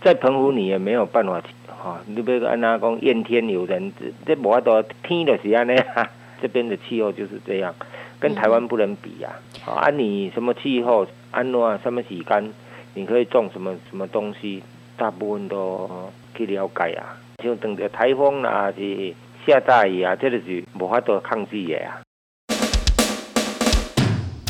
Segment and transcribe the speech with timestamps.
[0.00, 6.08] 在澎湖你也没有办法哈，你别按那讲怨天尤人，这这无法度天就是安尼啊，
[6.40, 7.74] 这边的气候就是这样，
[8.18, 9.30] 跟台湾不能比呀。
[9.66, 12.52] 啊，你什么气候，安怎什么时间，
[12.94, 14.62] 你可以种什么什么东西，
[14.96, 17.16] 大部分都去了解啊。
[17.42, 19.14] 像等着台风啊，是
[19.46, 22.00] 下大雨啊，这个是无法度抗拒的啊。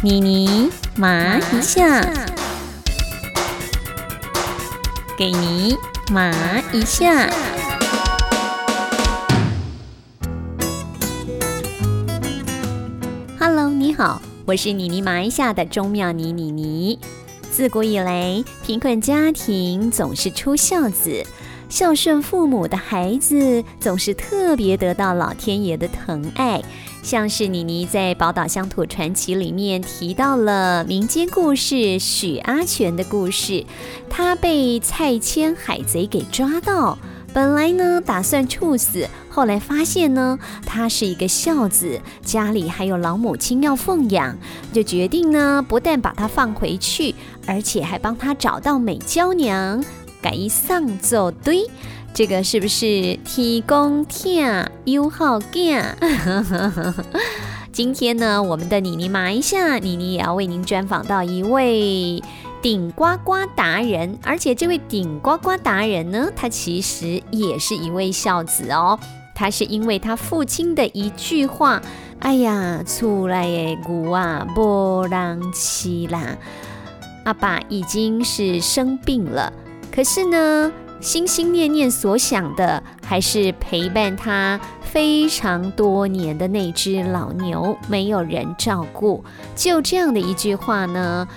[0.02, 2.00] 妮妮麻一下，
[5.18, 5.76] 给你
[6.12, 6.30] 麻
[6.72, 7.28] 一下。
[13.36, 17.00] Hello，你好，我是妮妮麻一下的钟妙妮妮妮。
[17.50, 21.26] 自古以来，贫困家庭总是出孝子。
[21.68, 26.62] 孝顺父母的孩子总是特别得到老天爷的疼爱，
[27.02, 33.64] 像是妮妮在《宝岛乡土传奇》里面提到了民间故事许阿全的故事。
[34.10, 36.98] 他被蔡牵海贼给抓到，
[37.32, 44.36] 本来呢打算处死，后来发现呢他是一个孝子，家里还有老母亲要奉养，
[44.72, 47.14] 就决定呢不但把他放回去，
[47.46, 49.82] 而且还帮他找到美娇娘。
[50.20, 51.64] 改一上奏堆，
[52.18, 54.44] 这个是不是提供听
[54.86, 55.96] 友好见？
[57.70, 62.20] 今天呢，我们的妮妮麻一下，妮妮也要为您专访到一位
[62.60, 68.98] 顶呱呱达人，而且这位顶呱呱达人呢，他其实也是一位孝子哦。
[69.32, 71.80] 他是因为他父亲的一句话
[72.18, 76.36] ：“哎呀，出来的牛啊，不让骑啦。”
[77.22, 79.52] 阿爸已经是生病了。
[79.92, 89.24] 可是呢，心心念念所想的还是陪伴他非常多年的那只老牛，没有人照顾。
[89.54, 91.28] 就这样的一句话呢，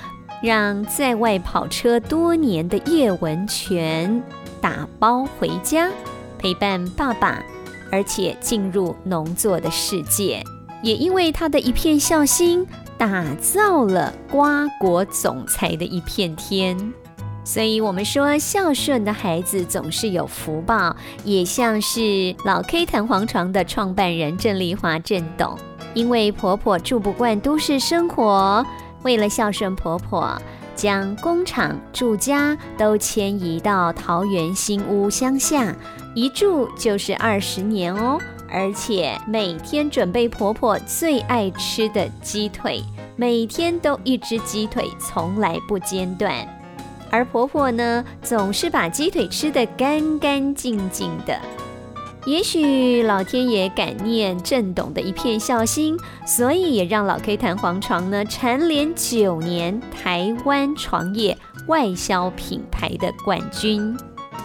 [0.42, 4.24] 让在外跑车多年的叶文全
[4.60, 5.90] 打包回家，
[6.40, 7.44] 陪伴爸爸，
[7.92, 10.44] 而且进入农作的世界。
[10.82, 12.66] 也因为他的一片孝心，
[12.98, 16.94] 打造了瓜果总裁的一片天。
[17.44, 25.58] 所以，我们说孝顺的孩子总是有福报，也像是老 K 弹簧床的创办人郑丽华郑董。
[25.94, 28.66] 因为婆婆住不惯都市生活，
[29.04, 30.42] 为了孝顺婆婆，
[30.76, 35.76] 将工厂、住家都迁移到桃园新屋乡下，
[36.16, 38.18] 一住就是二十年哦。
[38.50, 42.82] 而且每天准备婆婆最爱吃的鸡腿，
[43.16, 46.48] 每天都一只鸡腿，从来不间断。
[47.12, 51.38] 而婆婆呢，总是把鸡腿吃得干干净净的。
[52.26, 61.36] 也许老天爷感念郑董的一片孝心，所以也让老 K 弹簧床呢蝉联九年台湾床业
[61.68, 63.98] 外销品牌的冠军。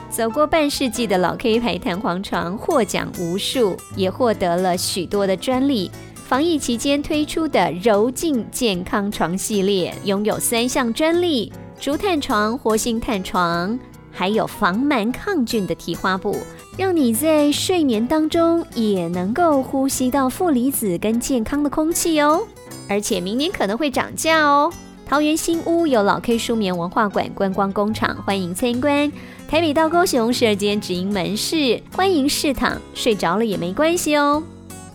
[0.09, 5.91] 走过半世纪的老 K 牌弹簧床获奖无数，也获得了许多的专利。
[6.26, 11.53] 防疫期间推出的柔净健康床系列，拥有三项专利。
[11.78, 13.78] 竹炭床、活性炭床，
[14.10, 16.37] 还有防螨抗菌的提花布，
[16.76, 22.47] 让你在睡眠当中也能够呼吸到负离子跟健康的空气哦。
[22.88, 24.72] 而且明年可能会涨价哦。
[25.09, 29.12] 桃园新屋有老 K 舒眠文化馆观光工厂，欢迎参观。
[29.48, 34.43] 台北到高雄十二间直营门市，欢迎试躺，睡着了也没关系哦。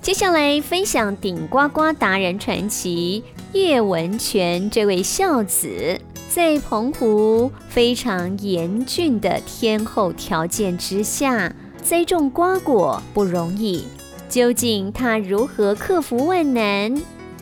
[0.02, 6.02] 接下来分享顶呱呱达人传奇叶文全这位孝子。
[6.34, 11.54] 在澎湖非常严峻的天候条件之下，
[11.84, 13.86] 栽种瓜果不容易。
[14.30, 16.96] 究竟他如何克服万难，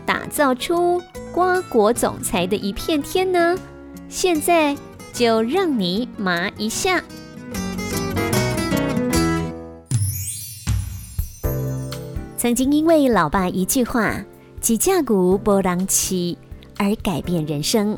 [0.08, 1.00] 打造出
[1.32, 3.56] 瓜果总裁的一片天呢？
[4.10, 4.76] 现在
[5.14, 7.04] 就让你麻一下。
[12.38, 14.26] 曾经因为老爸一句话
[14.60, 16.36] “几架鼓波浪起”
[16.76, 17.96] 而改变人生。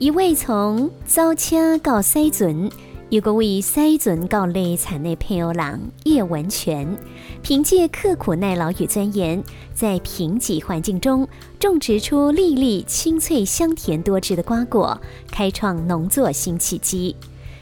[0.00, 2.70] 一位从遭车到塞准，
[3.10, 6.96] 有个为塞准到累惨的配偶郎叶文全，
[7.42, 9.44] 凭借刻苦耐劳与钻研，
[9.74, 14.98] 在贫瘠环境中种植出粒粒清脆、香甜多汁的瓜果，
[15.30, 17.14] 开创农作新契机。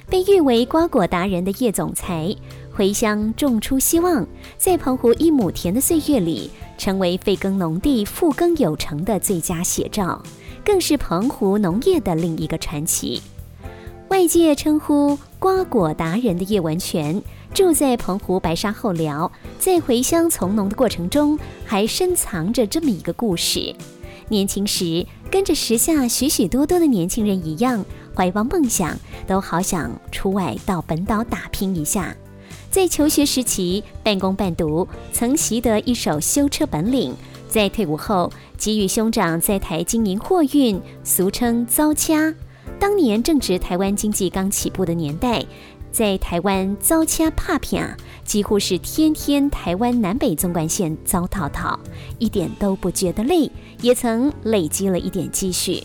[0.09, 2.33] 被誉为瓜果达人的叶总裁，
[2.73, 4.25] 回乡种出希望，
[4.57, 6.49] 在澎湖一亩田的岁月里，
[6.79, 10.23] 成为废耕农地复耕有成的最佳写照。
[10.69, 13.23] 更是澎湖农业的另一个传奇。
[14.11, 17.23] 外界称呼瓜果达人的叶文全，
[17.55, 23.75] 住在澎湖白沙后寮，在回乡从农的过程中，还深藏着这么一个故事：
[24.29, 27.83] 年轻时跟着时下许许多多的年轻人一样，
[28.15, 28.95] 怀抱梦想，
[29.27, 32.15] 都好想出外到本岛打拼一下。
[32.71, 37.15] 在求学时期半工半读，曾习得一手修车本领。
[37.49, 42.35] 在退伍后，给予兄长在台经营货运，俗称“糟掐”。
[42.79, 45.45] 当年正值台湾经济刚起步的年代，
[45.91, 51.79] 在台湾糟掐怕片几乎是天天台湾南北纵贯线遭套套，
[52.19, 55.83] 一点都不觉得累，也曾累积了一点积蓄。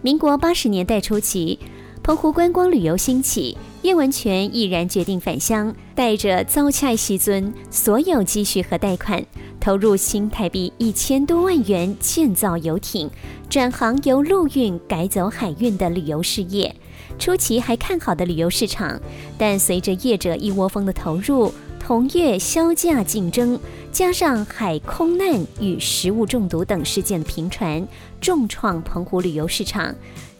[0.00, 1.58] 民国八十年代初期。
[2.02, 9.22] 澎湖观光旅游兴起，叶文全毅然决定返乡，带着糟菜西尊所有积蓄和贷款，
[9.60, 13.10] 投入新台币一千多万元建造游艇，
[13.50, 16.74] 转行由陆运改走海运的旅游事业。
[17.18, 18.98] 初期还看好的旅游市场，
[19.36, 23.60] 但随着业者一窝蜂的投入，同业销价竞争，
[23.92, 27.86] 加上海空难与食物中毒等事件频传，
[28.18, 29.94] 重创澎湖旅游市场。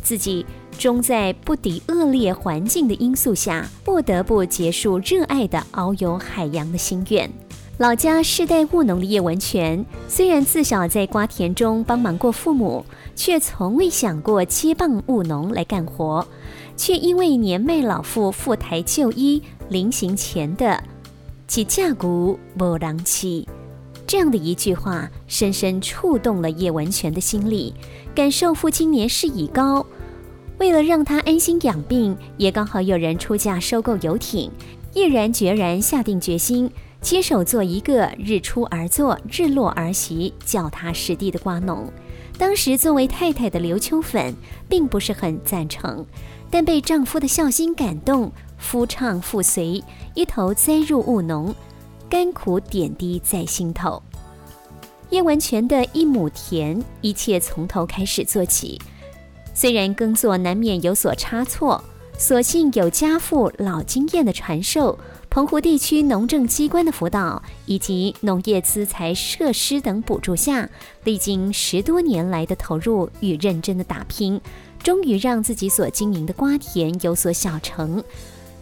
[0.04, 0.46] 自己
[0.78, 7.28] 终在不敌恶劣环境的因素下，不得不结束热爱的遨游海洋的心愿。
[7.78, 12.84] 老家世代务农的叶文全，虽然自小在瓜田中帮忙过父母，
[13.16, 16.24] 却从未想过接棒务农来干活，
[16.76, 20.80] 却因为年迈老父赴台就医临行前的
[21.48, 23.48] “几架骨无郎气”
[24.06, 27.74] 这样的一句话，深深触动了叶文全的心里，
[28.14, 29.84] 感受父亲年事已高。
[30.58, 34.50] 为了让他安心养病，也刚好有人出价收购游艇，
[34.92, 36.70] 毅然决然下定决心
[37.00, 41.90] 接手做一个日出而作、日落而息、脚踏实地的瓜农。
[42.38, 44.34] 当时作为太太的刘秋粉
[44.68, 46.04] 并不是很赞成，
[46.50, 49.82] 但被丈夫的孝心感动，夫唱妇随，
[50.14, 51.54] 一头栽入务农，
[52.08, 54.02] 甘苦点滴在心头。
[55.10, 58.80] 叶文全的一亩田，一切从头开始做起。
[59.52, 61.82] 虽然耕作难免有所差错，
[62.18, 64.98] 所幸有家父老经验的传授，
[65.30, 70.68] 澎湖地区农政机关的辅导，以及农业资材设施等补助下，
[71.04, 74.40] 历经十多年来的投入与认真的打拼，
[74.82, 78.02] 终于让自己所经营的瓜田有所小成。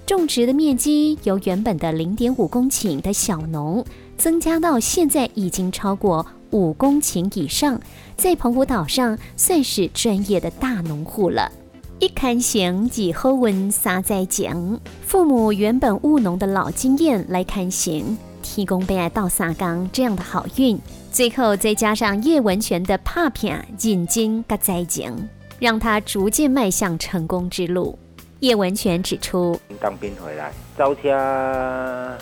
[0.06, 3.84] 种植的面积由原本的零点五公顷的小农，
[4.16, 6.26] 增加到现在已经超过。
[6.50, 7.80] 五公顷以上，
[8.14, 11.50] 在澎湖岛上算是专业的大农户了。
[11.98, 20.78] 一看行几后文撒在井，父母原本务农的老经验来看行，提供被爱倒撒缸这样的好运，
[21.10, 25.26] 最后再加上叶文全的拍片引经跟栽井，
[25.58, 27.98] 让他逐渐迈向成功之路。
[28.42, 32.18] 叶文全指出，当兵回来，招车啊，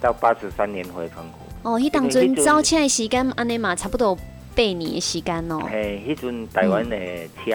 [0.00, 1.38] 到八十三年回澎湖。
[1.68, 5.58] 哦，迄当阵早车的时间，安尼嘛差不多八年的时间哦。
[5.68, 6.96] 嘿，迄阵台湾的
[7.44, 7.50] 车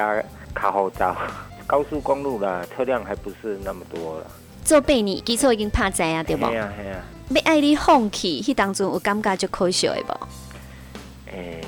[0.53, 1.15] 较好走，
[1.65, 4.27] 高速公路啦，车辆还不是那么多了。
[4.65, 6.45] 做八年，基础已经拍在啊，对不？
[6.49, 6.99] 系啊系啊。
[7.29, 10.13] 要爱你放弃，迄当阵有感觉就可惜的不？
[11.31, 11.61] 诶，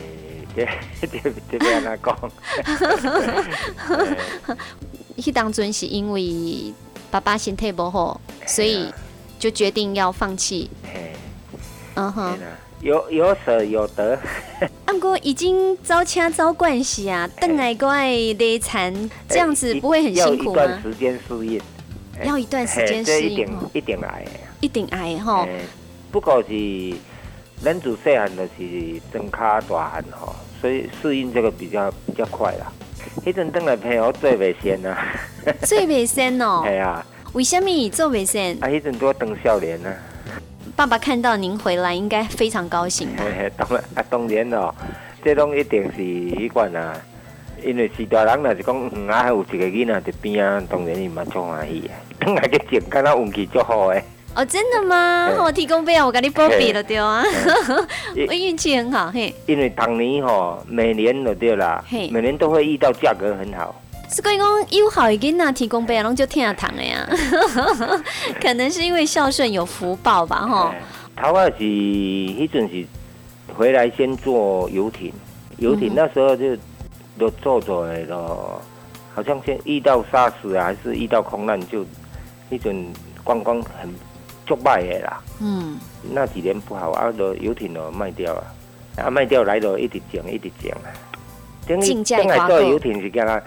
[0.53, 0.67] 这
[1.07, 2.31] 这这边安怎讲？
[5.21, 6.73] 迄当阵是因为
[7.11, 8.91] 爸爸身体不好，所以
[9.37, 10.69] 就决定要放弃。
[11.95, 12.37] 嗯哼，
[12.81, 14.17] 有有舍有得。
[14.85, 18.09] 阿哥已经招车招惯习啊，邓来怪
[18.39, 18.93] 累残，
[19.27, 20.63] 这样子不会很辛苦吗？
[20.63, 21.61] 要一段时间适应，
[22.23, 23.31] 要一段时间适应。
[23.31, 24.25] 一定一定挨，
[24.61, 25.47] 一定挨哈。
[26.11, 26.93] 不过是
[27.63, 32.71] 人主细汉就是真卡大汉吼，所以适应这个比较比较快啦。
[33.25, 34.97] 迄阵邓来朋友最未先啊，
[35.61, 36.63] 做袂先哦。
[36.67, 37.05] 系啊。
[37.33, 38.57] 为什么做袂先？
[38.61, 39.93] 啊，迄阵都当少年啊。
[40.75, 43.09] 爸爸看到您回来，应该非常高兴。
[43.15, 44.73] 当然啊，当然哦，
[45.23, 46.93] 这拢一定是习惯啊。
[47.63, 51.93] 因为是大人，若是讲嗯啊，有一个囡仔伫边啊，当然伊嘛足欢喜啊。
[52.19, 54.03] 当下去整，敢若运气足好诶。
[54.33, 55.29] 哦，真的吗？
[55.43, 57.23] 我提供费啊，我给你报比了对啊。
[58.27, 59.33] 我运气很好嘿。
[59.45, 63.75] 因为当年吼，每年都对啦，每年都会遇到价格很好。
[64.09, 67.07] 是讲讲有好一囡仔提供杯，然后就听下糖的呀。
[68.41, 70.75] 可能是因为孝顺有福报吧，哈。
[71.15, 72.85] 头啊是迄阵是
[73.53, 75.11] 回来先坐游艇，
[75.57, 76.55] 游艇那时候就
[77.17, 78.61] 都坐坐的咯。
[79.13, 81.85] 好像先遇到沙石啊，还是遇到空难，就
[82.49, 82.85] 迄阵
[83.23, 83.93] 观光很
[84.55, 85.21] 足败的啦。
[85.39, 85.79] 嗯。
[86.13, 88.43] 那几年不好啊，都游艇都卖掉了，
[88.97, 90.91] 啊卖掉来了，一直降，一直降啊。
[91.67, 93.41] 等于等来坐游艇是干啦。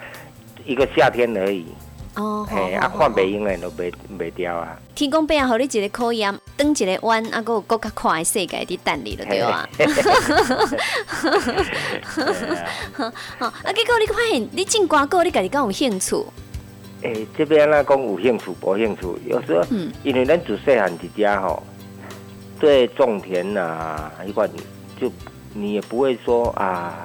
[0.64, 1.66] 一个夏天而已，
[2.14, 4.78] 哦，嘿，啊，看袂用诶，都袂袂掉啊。
[4.94, 9.68] 天公伯啊，互你一个考验，登一个弯，啊，个更较快诶世界伫等你了，对吧？
[13.38, 16.25] 好，啊，结果你发现你种瓜果，你家己敢有兴趣？
[17.04, 19.92] 诶，这边那讲有兴趣无兴趣，有时候嗯。
[20.02, 21.62] 因为咱自细汉伫家吼，
[22.58, 24.49] 对种田呐、一款
[24.99, 25.12] 就
[25.52, 27.04] 你也不会说啊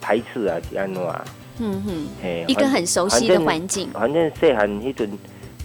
[0.00, 1.24] 排斥啊是安怎啊，
[1.58, 5.10] 嗯哼，嘿，一个反很熟悉的环境，反正细汉迄阵，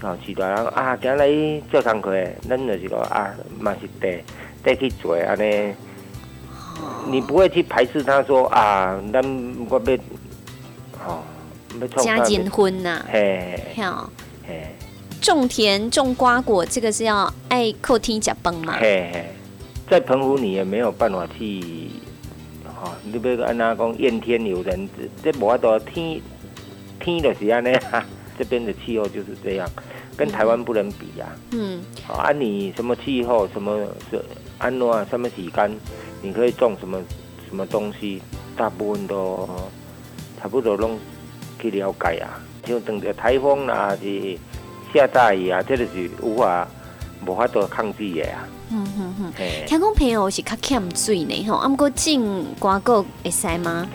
[0.01, 4.23] 吼，是大人啊，今日做工课，咱就是讲啊，嘛是得
[4.63, 5.73] 得去做安尼。
[7.07, 9.21] 你不会去排斥他说啊，咱
[9.69, 9.97] 我要，
[11.05, 11.23] 吼、要
[11.88, 14.09] 创家结婚呐，嘿好。
[14.47, 14.75] 嘿
[15.21, 18.73] 种田种瓜果，这个是要爱扣天脚崩嘛？
[18.79, 19.25] 嘿嘿，
[19.88, 21.91] 在澎湖你也没有办法去，
[22.65, 24.89] 吼、你要安那讲怨天尤人，
[25.23, 26.19] 这这无法度天
[27.00, 28.03] 天就是安尼啊，
[28.35, 29.69] 这边的气候就是这样，
[30.17, 31.29] 跟台湾不能比啊。
[31.51, 34.19] 嗯，好啊，你什么气候，什么是
[34.57, 35.71] 安诺啊，什么时间，
[36.23, 37.00] 你可以种什么
[37.47, 38.19] 什么东西，
[38.57, 39.47] 大部分都
[40.41, 40.97] 差不多拢
[41.61, 42.41] 去了解啊。
[42.65, 44.37] 像当着台风啊、是
[44.93, 46.67] 下大雨啊，这个是无法
[47.25, 48.47] 无法度抗拒的啊。
[48.71, 49.33] 嗯哼哼。
[49.37, 53.87] 嘿，听讲朋友是较欠水呢吼，啊，毋过种瓜果会使吗？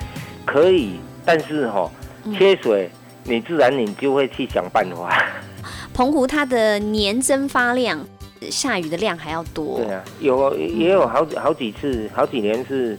[0.44, 1.90] 可以，但是哈、
[2.24, 2.90] 嗯缺水，
[3.24, 5.24] 你自然你就会去想办法。
[5.94, 8.04] 澎湖它的年蒸发量，
[8.50, 9.78] 下雨的量还要多。
[9.78, 12.98] 对啊，有也有好几好几次，好几年是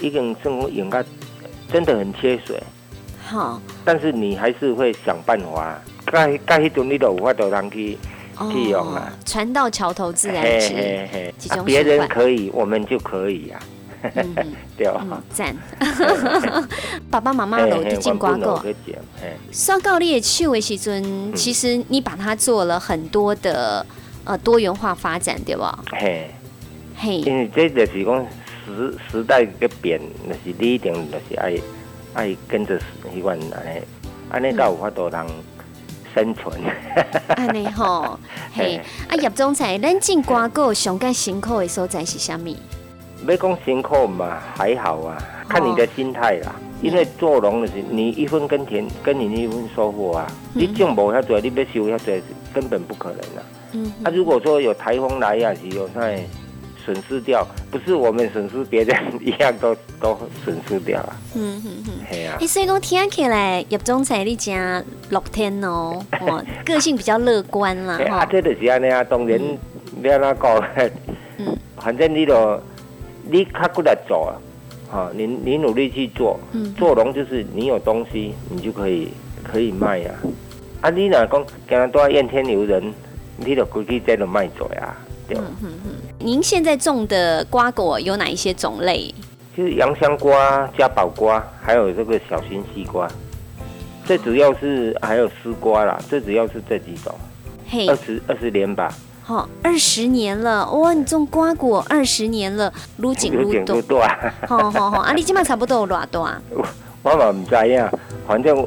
[0.00, 1.04] 一个人生活应该
[1.72, 2.62] 真的很缺水。
[3.26, 7.98] 好，但是你还是会想办法，该该迄种你都有法度通去
[8.52, 9.12] 去用啊。
[9.24, 11.32] 船到桥头自然直。
[11.64, 13.58] 别人可以，我们就可以啊，
[14.14, 15.04] 嗯嗯对吧？
[15.10, 15.56] 嗯， 赞。
[17.10, 18.56] 爸爸妈妈都就种瓜果。
[18.62, 23.84] 嘿嘿嘿刷到你的手的时阵，其实你把它做了很多的
[24.24, 25.76] 呃多元化发展，对吧？
[25.92, 26.30] 嘿，
[26.96, 28.26] 嘿，因为这就是讲
[28.64, 31.52] 时时代个变，就是你一定就是爱
[32.16, 32.78] 爱跟着
[33.14, 33.82] 迄款安尼，
[34.30, 35.20] 安尼才有法度通
[36.14, 36.58] 生存。
[37.36, 38.18] 安尼吼，
[38.54, 42.56] 嘿嘿，啊叶总裁，咱进瓜果上介辛苦的所在是啥物？
[43.28, 46.54] 要讲辛苦嘛，还好啊，看你的心态啦。
[46.82, 50.26] 因为做农的是你一分耕田，跟你一分收获啊。
[50.54, 52.14] 嗯你种无遐多，你要收遐多，
[52.54, 53.42] 根本不可能啊。
[53.72, 56.16] 嗯啊，如果说有台风来啊、是有那
[56.86, 61.16] 损失掉，不是我们损失，别人一样都 都损失掉啊。
[61.34, 61.92] 嗯嗯嗯。
[62.08, 64.56] 嘿啊哎、，所以讲听起来叶总裁你真
[65.10, 68.26] 乐天哦， 哦，个性比较乐观啦啊，哈。
[68.30, 69.02] 这就是安尼啊。
[69.02, 69.36] 当然，
[70.00, 70.64] 你安怎讲？
[71.38, 72.58] 嗯反正你都
[73.28, 74.32] 你较过来做啊，
[74.90, 79.08] 哈，你你努力去做，嗯做农就是你有东西，你就可以
[79.44, 80.14] 可以卖啊。
[80.80, 82.92] 啊，你若讲今日都要怨天尤人，
[83.36, 84.96] 你就规矩这都卖做啊，
[85.28, 85.44] 对嗯？
[85.62, 85.70] 嗯
[86.18, 89.14] 您现在种的瓜果有哪一些种类？
[89.56, 93.08] 就是洋香瓜、嘉宝瓜，还有这个小型西瓜，
[94.04, 97.14] 最主要是还有丝瓜啦，最主要是这几种，
[97.68, 104.18] 嘿二，十二十年吧，好，二十年了，哇，你种瓜果二十年了，愈紧愈多有点不，多啊。
[104.46, 106.40] 好好好，啊，你今麦差不多有偌大？
[107.02, 107.90] 我嘛唔知呀，
[108.26, 108.66] 反正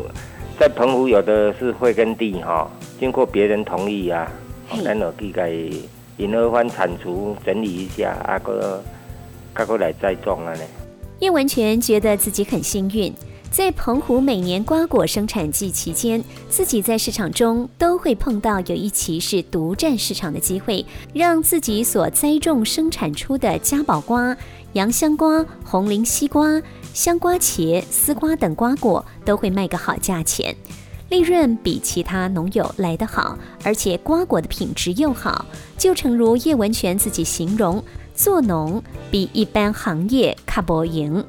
[0.60, 4.34] 在澎湖有的是会耕地哈，经过别人同意啊，嘿
[4.84, 5.82] 咱就去给
[6.18, 8.84] 引二番铲除整理一下，啊个，
[9.56, 10.62] 再过来栽种啊呢。
[11.20, 13.14] 叶文全觉得自己很幸运，
[13.52, 24.36] 在澎湖每年瓜果生产季期间，自己在市场中都会碰到有一期是独占市场的机会，让自己所栽种生产出的嘉宝瓜、
[24.74, 26.62] 洋香瓜、红菱西瓜、
[26.94, 30.56] 香瓜茄、丝瓜等瓜果都会卖个好价钱。
[31.10, 35.46] 利润比其他农友来得好，而且瓜果的品质又好，
[35.78, 41.24] 就诚如叶文全自己形容，做农比一般行业卡不赢。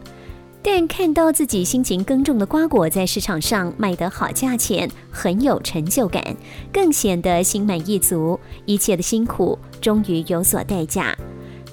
[0.62, 6.22] 但看到自己辛勤耕种的瓜果在市场上卖得好价钱，很有成就感，
[6.70, 8.38] 更显得心满意足。
[8.66, 11.16] 一切的辛苦终于有所代价。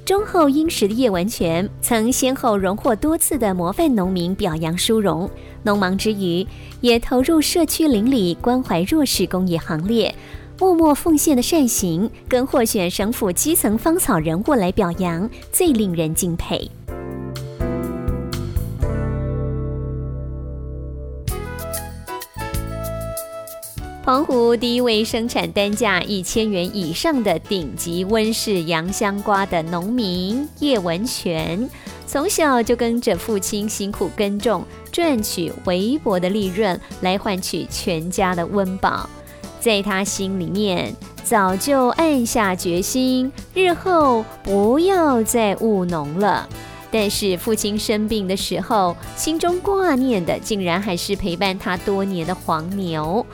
[0.08, 5.30] 忠厚殷实的叶文全曾先后荣获多次的模范农民表扬殊荣，
[5.64, 6.48] 农忙之余
[6.80, 10.16] 也投入社区邻里关怀弱势公益行列，
[10.58, 16.72] 默默奉献的善行，跟获选省府基层芳草人物来表扬，最令人敬佩。
[24.08, 31.70] 澎湖第一位生产单价一千元以上的顶级温室洋香瓜的农民叶文全，
[32.06, 39.10] 从小就跟着父亲辛苦耕种，赚取微薄的利润来换取全家的温饱。
[39.60, 40.96] 在他心里面，
[41.26, 46.48] 早就暗下决心，日后不要再务农了。
[46.90, 53.26] 但是父亲生病的时候，心中挂念的竟然还是陪伴他多年的黄牛。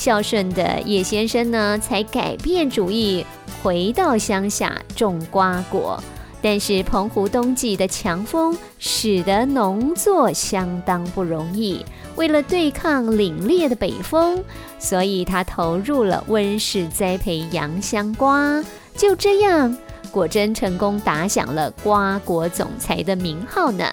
[0.00, 3.22] 孝顺的叶先生呢，才改变主意，
[3.62, 6.02] 回到乡下种瓜果。
[6.40, 11.84] 但是澎湖冬季的强风，使得农作相当不容易。
[12.16, 14.42] 为了对抗凛冽的北风，
[14.78, 18.64] 所以他投入了温室栽培洋香瓜。
[18.96, 19.76] 就这样，
[20.10, 23.84] 果真成功打响了瓜果总裁的名号呢！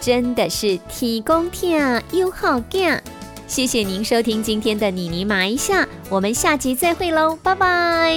[0.00, 3.02] 真的是提供天又好干。
[3.50, 8.16] 谢谢您收听今天的妮妮麻一下，我们下集再会喽，拜拜。